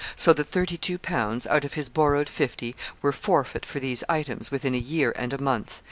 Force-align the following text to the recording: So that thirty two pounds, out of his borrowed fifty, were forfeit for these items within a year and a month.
So 0.15 0.33
that 0.33 0.47
thirty 0.47 0.77
two 0.77 0.97
pounds, 0.97 1.45
out 1.45 1.63
of 1.63 1.73
his 1.75 1.87
borrowed 1.87 2.27
fifty, 2.27 2.75
were 3.03 3.11
forfeit 3.11 3.63
for 3.67 3.79
these 3.79 4.03
items 4.09 4.49
within 4.49 4.73
a 4.73 4.79
year 4.79 5.13
and 5.15 5.31
a 5.31 5.37
month. 5.39 5.79